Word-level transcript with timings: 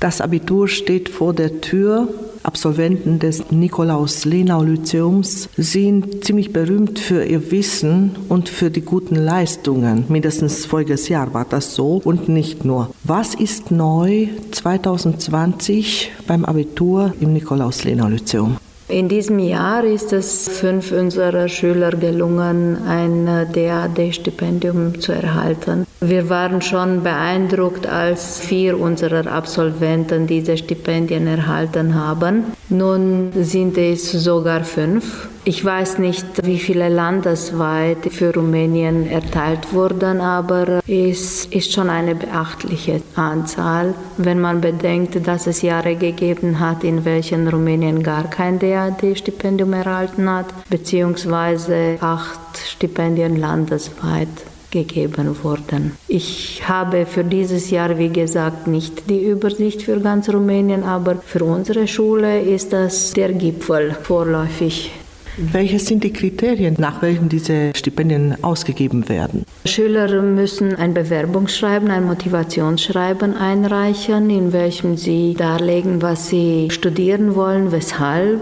Das 0.00 0.20
Abitur 0.20 0.68
steht 0.68 1.08
vor 1.08 1.32
der 1.32 1.60
Tür. 1.60 2.08
Absolventen 2.42 3.18
des 3.18 3.50
Nikolaus-Lenau-Lyzeums 3.50 5.48
sind 5.56 6.24
ziemlich 6.24 6.52
berühmt 6.52 6.98
für 6.98 7.24
ihr 7.24 7.50
Wissen 7.50 8.14
und 8.28 8.48
für 8.48 8.70
die 8.70 8.82
guten 8.82 9.16
Leistungen. 9.16 10.04
Mindestens 10.08 10.64
voriges 10.64 11.08
Jahr 11.08 11.34
war 11.34 11.44
das 11.44 11.74
so 11.74 12.00
und 12.04 12.28
nicht 12.28 12.64
nur. 12.64 12.90
Was 13.02 13.34
ist 13.34 13.72
neu 13.72 14.28
2020 14.52 16.12
beim 16.26 16.44
Abitur 16.44 17.12
im 17.20 17.32
Nikolaus-Lenau-Lyzeum? 17.32 18.58
In 18.88 19.08
diesem 19.08 19.40
Jahr 19.40 19.82
ist 19.82 20.12
es 20.12 20.48
fünf 20.48 20.92
unserer 20.92 21.48
Schüler 21.48 21.90
gelungen, 21.90 22.78
ein 22.86 23.26
DAD-Stipendium 23.52 25.00
zu 25.00 25.10
erhalten. 25.10 25.88
Wir 26.00 26.28
waren 26.28 26.62
schon 26.62 27.02
beeindruckt, 27.02 27.88
als 27.88 28.38
vier 28.38 28.78
unserer 28.78 29.26
Absolventen 29.26 30.28
diese 30.28 30.56
Stipendien 30.56 31.26
erhalten 31.26 31.96
haben. 31.96 32.44
Nun 32.68 33.32
sind 33.34 33.76
es 33.76 34.12
sogar 34.12 34.62
fünf. 34.62 35.28
Ich 35.48 35.64
weiß 35.64 35.98
nicht, 35.98 36.44
wie 36.44 36.58
viele 36.58 36.88
landesweit 36.88 38.12
für 38.12 38.34
Rumänien 38.34 39.08
erteilt 39.08 39.72
wurden, 39.72 40.20
aber 40.20 40.80
es 40.88 41.44
ist 41.44 41.72
schon 41.72 41.88
eine 41.88 42.16
beachtliche 42.16 43.00
Anzahl, 43.14 43.94
wenn 44.16 44.40
man 44.40 44.60
bedenkt, 44.60 45.24
dass 45.24 45.46
es 45.46 45.62
Jahre 45.62 45.94
gegeben 45.94 46.58
hat, 46.58 46.82
in 46.82 47.04
welchen 47.04 47.46
Rumänien 47.46 48.02
gar 48.02 48.28
kein 48.28 48.58
DAD-Stipendium 48.58 49.72
erhalten 49.72 50.28
hat, 50.28 50.46
beziehungsweise 50.68 51.96
acht 52.00 52.58
Stipendien 52.58 53.36
landesweit 53.36 54.26
gegeben 54.72 55.36
wurden. 55.44 55.92
Ich 56.08 56.60
habe 56.66 57.06
für 57.06 57.22
dieses 57.22 57.70
Jahr, 57.70 57.96
wie 57.98 58.10
gesagt, 58.10 58.66
nicht 58.66 59.08
die 59.08 59.22
Übersicht 59.24 59.82
für 59.82 60.00
ganz 60.00 60.28
Rumänien, 60.28 60.82
aber 60.82 61.14
für 61.24 61.44
unsere 61.44 61.86
Schule 61.86 62.40
ist 62.40 62.72
das 62.72 63.12
der 63.12 63.32
Gipfel 63.32 63.92
vorläufig. 64.02 64.90
Welche 65.38 65.78
sind 65.78 66.02
die 66.02 66.12
Kriterien, 66.12 66.76
nach 66.78 67.02
welchen 67.02 67.28
diese 67.28 67.72
Stipendien 67.74 68.42
ausgegeben 68.42 69.08
werden? 69.10 69.44
Schüler 69.66 70.22
müssen 70.22 70.74
ein 70.74 70.94
Bewerbungsschreiben, 70.94 71.90
ein 71.90 72.04
Motivationsschreiben 72.04 73.36
einreichen, 73.36 74.30
in 74.30 74.54
welchem 74.54 74.96
sie 74.96 75.34
darlegen, 75.34 76.00
was 76.00 76.30
sie 76.30 76.68
studieren 76.70 77.34
wollen, 77.34 77.70
weshalb, 77.70 78.40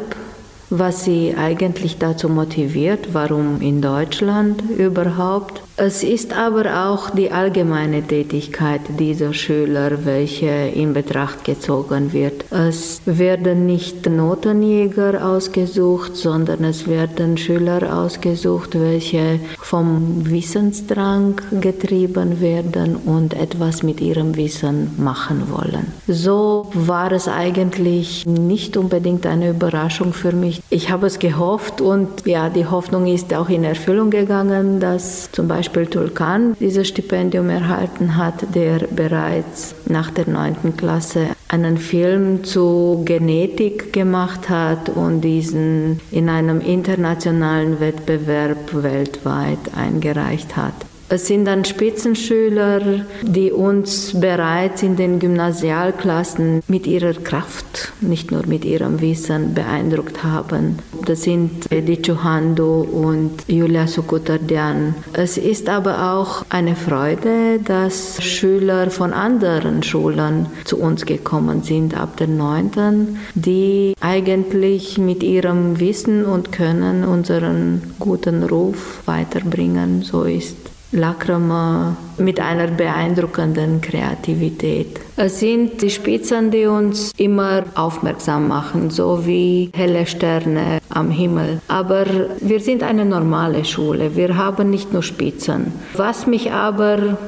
was 0.70 1.05
sie 1.05 1.34
eigentlich 1.37 1.98
dazu 1.98 2.28
motiviert, 2.28 3.09
warum 3.12 3.61
in 3.61 3.83
Deutschland 3.83 4.62
überhaupt. 4.78 5.62
Es 5.77 6.05
ist 6.05 6.33
aber 6.33 6.86
auch 6.86 7.11
die 7.11 7.33
allgemeine 7.33 8.00
Tätigkeit 8.00 8.80
dieser 8.97 9.34
Schüler, 9.34 10.05
welche 10.05 10.47
in 10.47 10.92
Betracht 10.92 11.44
gezogen 11.44 12.12
wird. 12.12 12.44
Es 12.53 13.00
werden 13.06 13.66
nicht 13.66 14.08
Notenjäger 14.08 15.27
ausgesucht, 15.27 16.14
sondern 16.16 16.62
es 16.62 16.86
werden 16.86 17.36
Schüler 17.36 17.98
ausgesucht, 17.98 18.78
welche 18.78 19.41
vom 19.58 20.31
Wissensdrang 20.31 21.41
getrieben 21.61 22.41
werden 22.41 22.94
und 22.94 23.34
etwas 23.34 23.83
mit 23.83 24.00
ihrem 24.00 24.36
Wissen 24.36 24.92
machen 24.97 25.50
wollen. 25.50 25.92
So 26.06 26.70
war 26.72 27.11
es 27.11 27.27
eigentlich 27.27 28.25
nicht 28.27 28.77
unbedingt 28.77 29.27
eine 29.27 29.50
Überraschung 29.50 30.12
für 30.12 30.33
mich. 30.33 30.62
Ich 30.70 30.92
habe 30.92 31.09
es 31.09 31.19
gehofft 31.19 31.81
und 31.81 32.25
ja, 32.27 32.48
die 32.48 32.66
Hoffnung 32.66 33.09
ist 33.09 33.34
auch 33.34 33.48
in 33.48 33.64
Erfüllung 33.64 34.11
gegangen, 34.11 34.78
dass 34.78 35.33
zum 35.33 35.48
Beispiel 35.48 35.64
Beispiel 35.65 35.87
Tulkan 35.87 36.57
dieses 36.61 36.89
Stipendium 36.89 37.48
erhalten 37.48 38.19
hat, 38.19 38.55
der 38.55 38.81
bereits 38.81 39.75
nach 39.87 40.11
der 40.11 40.29
9. 40.29 40.77
Klasse 40.77 41.29
einen 41.48 41.79
Film 41.79 42.45
zu 42.45 43.01
Genetik 43.06 43.91
gemacht 43.91 44.51
hat 44.51 44.91
und 44.91 45.23
diesen 45.23 46.01
in 46.11 46.29
einem 46.29 46.61
internationalen 46.61 47.81
Wettbewerb 47.81 48.75
weltweit 48.83 49.75
eingereicht 49.75 50.55
hat. 50.55 50.75
Es 51.10 51.26
sind 51.26 51.44
dann 51.44 51.65
Spitzenschüler, 51.65 53.04
die 53.22 53.53
uns 53.53 54.19
bereits 54.19 54.82
in 54.82 54.97
den 54.97 55.19
Gymnasialklassen 55.19 56.62
mit 56.66 56.87
ihrer 56.87 57.12
Kraft, 57.12 57.92
nicht 58.00 58.32
nur 58.32 58.47
mit 58.47 58.65
ihrem 58.65 59.00
Wissen 59.00 59.54
beeindruckt 59.54 60.25
haben. 60.25 60.78
Das 61.04 61.22
sind 61.22 61.70
Edith 61.70 62.06
Johando 62.06 62.81
und 62.81 63.44
Julia 63.47 63.87
Sukutardian. 63.87 64.94
Es 65.12 65.37
ist 65.37 65.69
aber 65.69 66.14
auch 66.14 66.47
eine 66.48 66.75
Freude, 66.75 67.60
dass 67.62 68.22
Schüler 68.22 68.91
von 68.91 69.12
anderen 69.12 69.82
Schulen 69.82 70.47
zu 70.64 70.78
uns 70.78 71.04
gekommen 71.04 71.62
sind 71.62 71.94
ab 71.94 72.16
der 72.16 72.28
9., 72.28 73.19
die 73.34 73.94
eigentlich 74.00 74.97
mit 74.97 75.22
ihrem 75.22 75.78
Wissen 75.81 76.25
und 76.25 76.50
Können 76.50 77.04
unseren 77.04 77.94
guten 77.98 78.43
Ruf 78.43 79.03
weiterbringen. 79.04 80.03
So 80.03 80.22
ist 80.22 80.56
Lacrima 80.94 81.97
mit 82.19 82.38
einer 82.41 82.69
beeindruckenden 82.69 83.81
Kreativität. 83.81 85.00
Es 85.16 85.41
sind 85.41 85.82
die 85.82 85.91
Spitzen, 85.91 86.50
die 86.50 86.66
uns 86.66 87.12
immer 87.16 87.65
aufmerksam 87.75 88.49
machen, 88.49 88.91
so 88.91 89.27
wie 89.27 89.71
helle 89.75 90.06
Sterne 90.06 90.78
am 90.88 91.10
Himmel. 91.10 91.60
Aber 91.69 92.06
wir 92.41 92.60
sind 92.60 92.82
eine 92.82 93.05
normale 93.05 93.65
Schule, 93.65 94.15
wir 94.16 94.37
haben 94.37 94.71
nicht 94.71 94.93
nur 94.93 95.03
Spitzen. 95.03 95.72
Was 95.97 96.27
mich 96.27 96.53
aber 96.53 97.19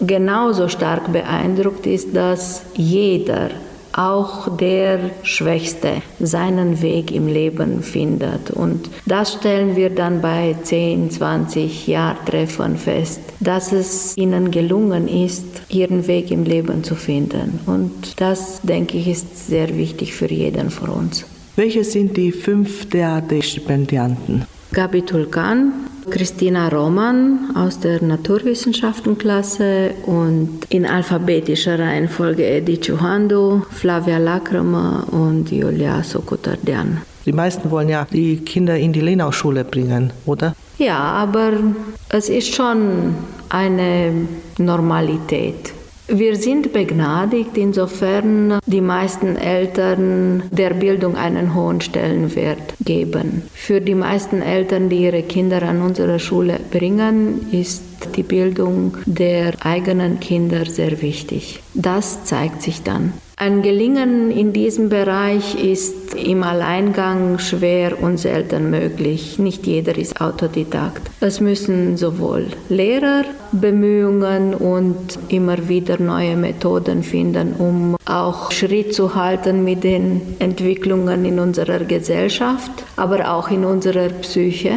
genauso 0.00 0.68
stark 0.68 1.12
beeindruckt, 1.12 1.86
ist, 1.86 2.16
dass 2.16 2.62
jeder 2.74 3.50
auch 4.00 4.56
der 4.56 5.10
Schwächste 5.22 6.02
seinen 6.18 6.80
Weg 6.80 7.12
im 7.12 7.26
Leben 7.26 7.82
findet. 7.82 8.50
Und 8.50 8.88
das 9.06 9.34
stellen 9.34 9.76
wir 9.76 9.90
dann 9.90 10.20
bei 10.22 10.56
10, 10.62 11.10
20 11.10 11.86
Jahrtreffern 11.86 12.76
fest, 12.76 13.20
dass 13.40 13.72
es 13.72 14.16
ihnen 14.16 14.50
gelungen 14.50 15.08
ist, 15.08 15.44
ihren 15.68 16.06
Weg 16.06 16.30
im 16.30 16.44
Leben 16.44 16.82
zu 16.84 16.94
finden. 16.94 17.60
Und 17.66 18.20
das, 18.20 18.60
denke 18.62 18.96
ich, 18.98 19.08
ist 19.08 19.48
sehr 19.48 19.76
wichtig 19.76 20.14
für 20.14 20.30
jeden 20.30 20.70
von 20.70 20.88
uns. 20.88 21.26
Welche 21.56 21.84
sind 21.84 22.16
die 22.16 22.32
fünf 22.32 22.88
DAD-Stipendianten? 22.88 24.46
Gabi 24.80 25.02
Tulkan, 25.02 25.72
Christina 26.08 26.70
Roman 26.70 27.54
aus 27.54 27.80
der 27.80 28.02
Naturwissenschaftenklasse 28.02 29.90
und 30.06 30.60
in 30.70 30.86
alphabetischer 30.86 31.78
Reihenfolge 31.78 32.46
Edith 32.46 32.86
Chuhando, 32.86 33.66
Flavia 33.68 34.16
Lakrama 34.16 35.06
und 35.10 35.52
Julia 35.52 36.02
Sokutardian. 36.02 37.02
Die 37.26 37.32
meisten 37.32 37.70
wollen 37.70 37.90
ja 37.90 38.06
die 38.10 38.38
Kinder 38.38 38.78
in 38.78 38.94
die 38.94 39.02
Lenau-Schule 39.02 39.64
bringen, 39.64 40.14
oder? 40.24 40.56
Ja, 40.78 40.96
aber 40.96 41.52
es 42.08 42.30
ist 42.30 42.54
schon 42.54 43.14
eine 43.50 44.12
Normalität. 44.56 45.74
Wir 46.12 46.34
sind 46.34 46.72
begnadigt, 46.72 47.56
insofern 47.56 48.58
die 48.66 48.80
meisten 48.80 49.36
Eltern 49.36 50.42
der 50.50 50.70
Bildung 50.70 51.14
einen 51.14 51.54
hohen 51.54 51.80
Stellenwert 51.80 52.74
geben. 52.84 53.42
Für 53.54 53.80
die 53.80 53.94
meisten 53.94 54.42
Eltern, 54.42 54.88
die 54.88 55.04
ihre 55.04 55.22
Kinder 55.22 55.62
an 55.62 55.80
unsere 55.80 56.18
Schule 56.18 56.58
bringen, 56.72 57.46
ist 57.52 57.84
die 58.16 58.24
Bildung 58.24 58.96
der 59.06 59.52
eigenen 59.64 60.18
Kinder 60.18 60.66
sehr 60.66 61.00
wichtig. 61.00 61.62
Das 61.74 62.24
zeigt 62.24 62.62
sich 62.62 62.82
dann. 62.82 63.12
Ein 63.42 63.62
Gelingen 63.62 64.30
in 64.30 64.52
diesem 64.52 64.90
Bereich 64.90 65.54
ist 65.54 66.14
im 66.14 66.42
Alleingang 66.42 67.38
schwer 67.38 68.02
und 68.02 68.18
selten 68.18 68.68
möglich. 68.68 69.38
Nicht 69.38 69.66
jeder 69.66 69.96
ist 69.96 70.20
Autodidakt. 70.20 71.10
Es 71.20 71.40
müssen 71.40 71.96
sowohl 71.96 72.48
Lehrer 72.68 73.24
Bemühungen 73.50 74.52
und 74.52 75.18
immer 75.30 75.70
wieder 75.70 75.98
neue 75.98 76.36
Methoden 76.36 77.02
finden, 77.02 77.54
um 77.54 77.96
auch 78.04 78.52
Schritt 78.52 78.92
zu 78.92 79.14
halten 79.14 79.64
mit 79.64 79.84
den 79.84 80.20
Entwicklungen 80.38 81.24
in 81.24 81.38
unserer 81.38 81.78
Gesellschaft, 81.78 82.70
aber 82.96 83.32
auch 83.32 83.50
in 83.50 83.64
unserer 83.64 84.10
Psyche 84.20 84.72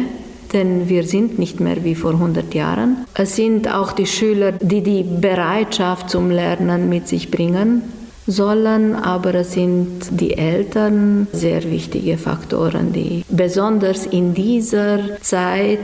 denn 0.54 0.88
wir 0.88 1.02
sind 1.02 1.36
nicht 1.36 1.58
mehr 1.58 1.82
wie 1.82 1.96
vor 1.96 2.12
100 2.12 2.54
Jahren. 2.54 3.04
Es 3.14 3.34
sind 3.34 3.66
auch 3.66 3.90
die 3.90 4.06
Schüler, 4.06 4.52
die 4.52 4.82
die 4.82 5.02
Bereitschaft 5.02 6.08
zum 6.08 6.30
Lernen 6.30 6.88
mit 6.88 7.08
sich 7.08 7.32
bringen 7.32 7.82
sollen, 8.26 8.94
aber 8.94 9.34
es 9.34 9.52
sind 9.52 10.20
die 10.20 10.36
Eltern 10.36 11.26
sehr 11.32 11.62
wichtige 11.70 12.16
Faktoren, 12.16 12.92
die 12.92 13.24
besonders 13.28 14.06
in 14.06 14.34
dieser 14.34 15.20
Zeit 15.20 15.78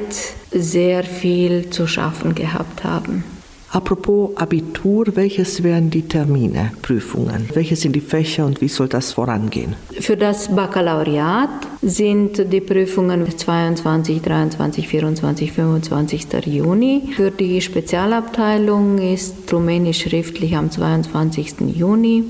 sehr 0.51 1.03
viel 1.05 1.71
zu 1.71 1.87
schaffen 1.87 2.35
gehabt 2.35 2.85
haben. 2.85 3.25
Apropos 3.73 4.37
Abitur, 4.37 5.15
welches 5.15 5.63
wären 5.63 5.91
die 5.91 6.03
Termine, 6.03 6.73
Prüfungen? 6.83 7.49
Welche 7.55 7.77
sind 7.77 7.95
die 7.95 8.01
Fächer 8.01 8.45
und 8.45 8.61
wie 8.61 8.67
soll 8.67 8.89
das 8.89 9.13
vorangehen? 9.13 9.77
Für 10.01 10.17
das 10.17 10.49
Baccalaureat 10.49 11.69
sind 11.81 12.53
die 12.53 12.61
Prüfungen 12.61 13.25
22, 13.39 14.23
23, 14.23 14.89
24, 14.89 15.53
25. 15.53 16.27
Juni. 16.47 17.13
Für 17.15 17.31
die 17.31 17.61
Spezialabteilung 17.61 18.99
ist 18.99 19.53
Rumänisch 19.53 20.03
schriftlich 20.03 20.57
am 20.57 20.69
22. 20.69 21.61
Juni. 21.73 22.25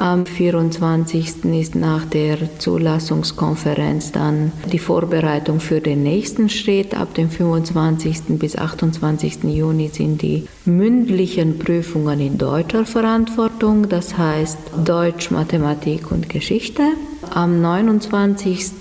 Am 0.00 0.24
24. 0.24 1.44
ist 1.44 1.74
nach 1.74 2.06
der 2.06 2.38
Zulassungskonferenz 2.58 4.12
dann 4.12 4.50
die 4.72 4.78
Vorbereitung 4.78 5.60
für 5.60 5.82
den 5.82 6.02
nächsten 6.02 6.48
Schritt. 6.48 6.94
Ab 6.94 7.12
dem 7.12 7.28
25. 7.28 8.38
bis 8.38 8.56
28. 8.56 9.44
Juni 9.44 9.88
sind 9.88 10.22
die 10.22 10.46
mündlichen 10.64 11.58
Prüfungen 11.58 12.18
in 12.18 12.38
deutscher 12.38 12.86
Verantwortung, 12.86 13.90
das 13.90 14.16
heißt 14.16 14.58
Deutsch, 14.86 15.30
Mathematik 15.30 16.10
und 16.10 16.30
Geschichte. 16.30 16.82
Am 17.32 17.60
29. 17.62 18.72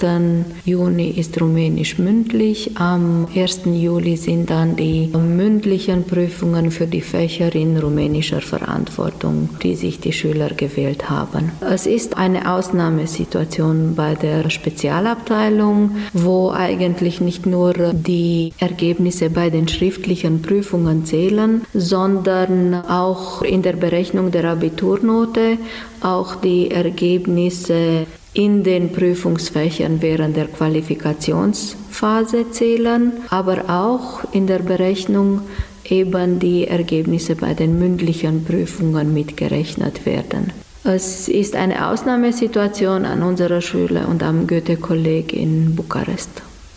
Juni 0.65 1.09
ist 1.09 1.39
Rumänisch 1.39 1.99
mündlich. 1.99 2.71
Am 2.79 3.27
1. 3.35 3.61
Juli 3.65 4.17
sind 4.17 4.49
dann 4.49 4.75
die 4.75 5.07
mündlichen 5.07 6.03
Prüfungen 6.03 6.71
für 6.71 6.87
die 6.87 7.01
Fächer 7.01 7.53
in 7.53 7.77
rumänischer 7.77 8.41
Verantwortung, 8.41 9.49
die 9.61 9.75
sich 9.75 9.99
die 9.99 10.13
Schüler 10.13 10.49
gewählt 10.49 11.11
haben. 11.11 11.51
Es 11.61 11.85
ist 11.85 12.17
eine 12.17 12.51
Ausnahmesituation 12.51 13.93
bei 13.95 14.15
der 14.15 14.49
Spezialabteilung, 14.49 15.91
wo 16.13 16.49
eigentlich 16.49 17.21
nicht 17.21 17.45
nur 17.45 17.73
die 17.93 18.53
Ergebnisse 18.57 19.29
bei 19.29 19.51
den 19.51 19.67
schriftlichen 19.67 20.41
Prüfungen 20.41 21.05
zählen, 21.05 21.61
sondern 21.75 22.73
auch 22.73 23.43
in 23.43 23.61
der 23.61 23.73
Berechnung 23.73 24.31
der 24.31 24.45
Abiturnote 24.45 25.59
auch 26.01 26.35
die 26.35 26.71
Ergebnisse 26.71 28.07
in 28.33 28.63
den 28.63 28.91
Prüfungsfächern 28.91 30.01
während 30.01 30.37
der 30.37 30.47
Qualifikationsphase 30.47 32.51
zählen, 32.51 33.13
aber 33.29 33.69
auch 33.69 34.33
in 34.33 34.47
der 34.47 34.59
Berechnung 34.59 35.41
eben 35.85 36.39
die 36.39 36.67
Ergebnisse 36.67 37.35
bei 37.35 37.53
den 37.53 37.79
mündlichen 37.79 38.45
Prüfungen 38.45 39.13
mitgerechnet 39.13 40.05
werden. 40.05 40.53
Es 40.83 41.27
ist 41.27 41.55
eine 41.55 41.89
Ausnahmesituation 41.89 43.05
an 43.05 43.23
unserer 43.23 43.61
Schule 43.61 44.07
und 44.07 44.23
am 44.23 44.47
Goethe-Kolleg 44.47 45.33
in 45.33 45.75
Bukarest. 45.75 46.29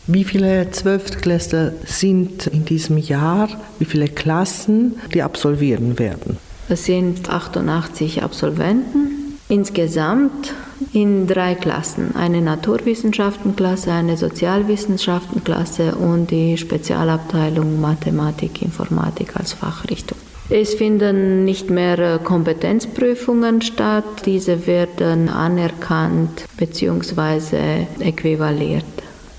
Wie 0.08 0.24
viele 0.24 0.70
Zwölftklässler 0.70 1.72
sind 1.84 2.48
in 2.48 2.64
diesem 2.64 2.98
Jahr, 2.98 3.48
wie 3.78 3.84
viele 3.84 4.08
Klassen, 4.08 4.96
die 5.14 5.22
absolvieren 5.22 5.98
werden? 5.98 6.38
Es 6.68 6.86
sind 6.86 7.28
88 7.28 8.22
Absolventen 8.22 9.22
Insgesamt 9.52 10.54
in 10.92 11.26
drei 11.26 11.54
Klassen, 11.54 12.14
eine 12.16 12.40
Naturwissenschaftenklasse, 12.40 13.92
eine 13.92 14.16
Sozialwissenschaftenklasse 14.16 15.94
und 15.94 16.30
die 16.30 16.56
Spezialabteilung 16.56 17.80
Mathematik, 17.80 18.62
Informatik 18.62 19.36
als 19.36 19.52
Fachrichtung. 19.52 20.18
Es 20.48 20.74
finden 20.74 21.44
nicht 21.44 21.70
mehr 21.70 22.18
Kompetenzprüfungen 22.18 23.62
statt, 23.62 24.04
diese 24.26 24.66
werden 24.66 25.28
anerkannt 25.28 26.44
bzw. 26.58 27.86
äquivalent. 28.00 28.84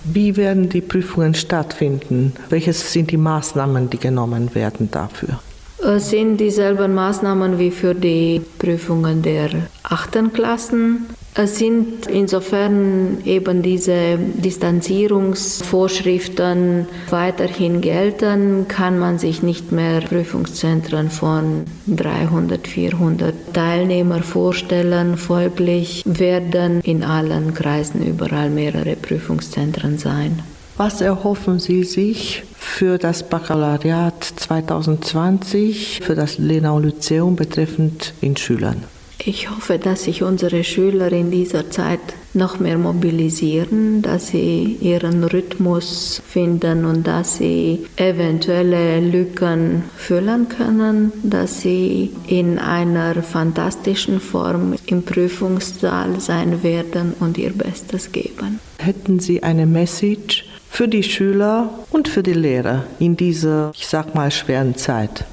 Wie 0.05 0.35
werden 0.35 0.69
die 0.69 0.81
Prüfungen 0.81 1.33
stattfinden? 1.33 2.33
Welche 2.49 2.73
sind 2.73 3.11
die 3.11 3.17
Maßnahmen, 3.17 3.89
die 3.89 3.99
genommen 3.99 4.53
werden 4.55 4.89
dafür? 4.91 5.39
Es 5.85 6.09
sind 6.09 6.37
dieselben 6.37 6.93
Maßnahmen 6.93 7.59
wie 7.59 7.71
für 7.71 7.93
die 7.93 8.41
Prüfungen 8.57 9.21
der 9.21 9.49
achten 9.83 10.31
Klassen. 10.31 11.07
Es 11.35 11.57
sind 11.57 12.05
insofern 12.05 13.17
eben 13.25 13.63
diese 13.63 14.19
Distanzierungsvorschriften 14.19 16.85
weiterhin 17.09 17.81
gelten, 17.81 18.67
kann 18.67 18.99
man 18.99 19.17
sich 19.17 19.41
nicht 19.41 19.71
mehr 19.71 20.01
Prüfungszentren 20.01 21.09
von 21.09 21.63
300, 21.87 22.67
400 22.67 23.33
Teilnehmern 23.51 24.21
vorstellen. 24.21 25.17
Folglich 25.17 26.03
werden 26.05 26.81
in 26.81 27.03
allen 27.03 27.55
Kreisen 27.55 28.05
überall 28.05 28.51
mehrere 28.51 28.95
Prüfungszentren 28.95 29.97
sein. 29.97 30.37
Was 30.77 31.01
erhoffen 31.01 31.59
Sie 31.59 31.83
sich 31.83 32.43
für 32.59 32.99
das 32.99 33.27
Baccalaureat 33.27 34.23
2020 34.23 36.01
für 36.03 36.13
das 36.13 36.37
Lenau 36.37 36.77
Lyzeum 36.77 37.35
betreffend 37.35 38.13
den 38.21 38.37
Schülern? 38.37 38.83
Ich 39.25 39.49
hoffe, 39.49 39.79
dass 39.79 40.03
sich 40.03 40.21
unsere 40.21 40.65
Schüler 40.65 41.09
in 41.13 41.31
dieser 41.31 41.69
Zeit 41.69 42.01
noch 42.33 42.59
mehr 42.59 42.77
mobilisieren, 42.77 44.01
dass 44.01 44.27
sie 44.27 44.77
ihren 44.81 45.23
Rhythmus 45.23 46.21
finden 46.27 46.83
und 46.83 47.07
dass 47.07 47.37
sie 47.37 47.85
eventuelle 47.95 48.99
Lücken 48.99 49.83
füllen 49.95 50.49
können, 50.49 51.13
dass 51.23 51.61
sie 51.61 52.11
in 52.27 52.59
einer 52.59 53.23
fantastischen 53.23 54.19
Form 54.19 54.75
im 54.87 55.03
Prüfungssaal 55.03 56.19
sein 56.19 56.61
werden 56.61 57.13
und 57.21 57.37
ihr 57.37 57.53
Bestes 57.53 58.11
geben. 58.11 58.59
Hätten 58.79 59.19
Sie 59.19 59.41
eine 59.41 59.65
Message 59.65 60.45
für 60.69 60.89
die 60.89 61.03
Schüler 61.03 61.69
und 61.91 62.09
für 62.09 62.23
die 62.23 62.33
Lehrer 62.33 62.85
in 62.99 63.15
dieser, 63.15 63.71
ich 63.73 63.87
sag 63.87 64.15
mal, 64.15 64.31
schweren 64.31 64.75
Zeit. 64.75 65.23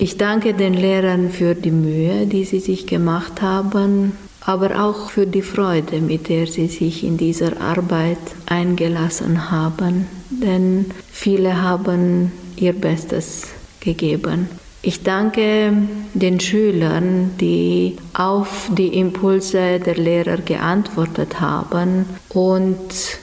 Ich 0.00 0.16
danke 0.16 0.54
den 0.54 0.74
Lehrern 0.74 1.28
für 1.28 1.56
die 1.56 1.72
Mühe, 1.72 2.24
die 2.26 2.44
sie 2.44 2.60
sich 2.60 2.86
gemacht 2.86 3.42
haben, 3.42 4.12
aber 4.40 4.80
auch 4.80 5.10
für 5.10 5.26
die 5.26 5.42
Freude, 5.42 6.00
mit 6.00 6.28
der 6.28 6.46
sie 6.46 6.68
sich 6.68 7.02
in 7.02 7.16
dieser 7.16 7.60
Arbeit 7.60 8.18
eingelassen 8.46 9.50
haben, 9.50 10.06
denn 10.30 10.86
viele 11.10 11.60
haben 11.62 12.30
ihr 12.54 12.74
Bestes 12.74 13.48
gegeben. 13.80 14.48
Ich 14.80 15.02
danke 15.02 15.72
den 16.14 16.38
Schülern, 16.38 17.32
die 17.40 17.96
auf 18.14 18.70
die 18.76 18.96
Impulse 18.96 19.80
der 19.80 19.96
Lehrer 19.96 20.36
geantwortet 20.36 21.40
haben 21.40 22.06
und 22.28 22.78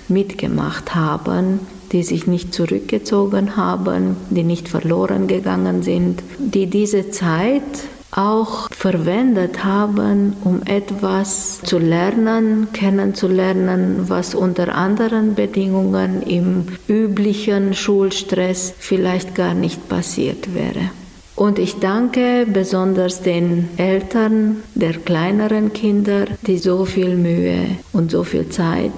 mitgemacht 0.09 0.93
haben, 0.95 1.61
die 1.93 2.03
sich 2.03 2.27
nicht 2.27 2.53
zurückgezogen 2.53 3.55
haben, 3.55 4.17
die 4.29 4.43
nicht 4.43 4.67
verloren 4.67 5.27
gegangen 5.27 5.81
sind, 5.81 6.21
die 6.39 6.67
diese 6.67 7.09
Zeit 7.11 7.63
auch 8.11 8.69
verwendet 8.71 9.63
haben, 9.63 10.35
um 10.43 10.61
etwas 10.63 11.61
zu 11.61 11.79
lernen, 11.79 12.67
kennenzulernen, 12.73 14.09
was 14.09 14.35
unter 14.35 14.75
anderen 14.75 15.35
Bedingungen 15.35 16.21
im 16.21 16.67
üblichen 16.87 17.73
Schulstress 17.73 18.73
vielleicht 18.77 19.35
gar 19.35 19.53
nicht 19.53 19.87
passiert 19.87 20.53
wäre. 20.53 20.91
Und 21.35 21.59
ich 21.59 21.79
danke 21.79 22.47
besonders 22.47 23.21
den 23.21 23.67
Eltern 23.75 24.63
der 24.73 24.93
kleineren 24.93 25.73
Kinder, 25.73 26.25
die 26.47 26.57
so 26.57 26.85
viel 26.85 27.17
Mühe 27.17 27.77
und 27.91 28.11
so 28.11 28.23
viel 28.23 28.47
Zeit 28.47 28.91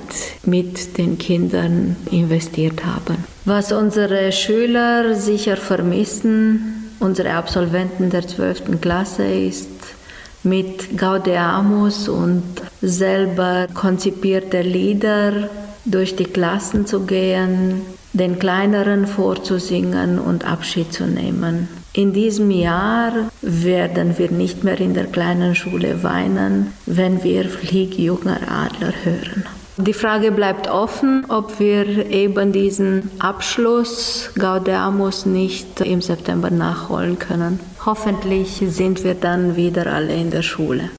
mit 0.43 0.99
den 0.99 1.17
Kindern 1.17 1.95
investiert 2.11 2.85
haben. 2.85 3.23
Was 3.45 3.71
unsere 3.71 4.31
Schüler 4.31 5.15
sicher 5.15 5.57
vermissen, 5.57 6.91
unsere 6.99 7.33
Absolventen 7.33 8.11
der 8.11 8.27
12. 8.27 8.81
Klasse, 8.81 9.25
ist 9.25 9.69
mit 10.43 10.95
Gaudeamus 10.95 12.07
und 12.07 12.43
selber 12.81 13.67
konzipierte 13.73 14.61
Lieder 14.61 15.49
durch 15.85 16.15
die 16.15 16.25
Klassen 16.25 16.85
zu 16.85 17.01
gehen, 17.01 17.81
den 18.13 18.37
Kleineren 18.37 19.07
vorzusingen 19.07 20.19
und 20.19 20.45
Abschied 20.45 20.93
zu 20.93 21.05
nehmen. 21.05 21.67
In 21.97 22.13
diesem 22.13 22.51
Jahr 22.51 23.11
werden 23.41 24.19
wir 24.19 24.29
nicht 24.29 24.63
mehr 24.63 24.79
in 24.79 24.93
der 24.93 25.05
kleinen 25.05 25.55
Schule 25.55 26.03
weinen, 26.03 26.71
wenn 26.85 27.23
wir 27.23 27.45
Flieg 27.45 27.97
junger 27.97 28.37
Adler 28.47 28.93
hören. 29.03 29.45
Die 29.77 29.93
Frage 29.93 30.31
bleibt 30.31 30.69
offen, 30.69 31.25
ob 31.27 31.59
wir 31.59 32.11
eben 32.11 32.51
diesen 32.51 33.09
Abschluss 33.17 34.29
Gaudeamus 34.37 35.25
nicht 35.25 35.81
im 35.81 36.03
September 36.03 36.51
nachholen 36.51 37.17
können. 37.17 37.59
Hoffentlich 37.83 38.61
sind 38.67 39.03
wir 39.03 39.15
dann 39.15 39.55
wieder 39.55 39.87
alle 39.87 40.13
in 40.13 40.29
der 40.29 40.43
Schule. 40.43 40.91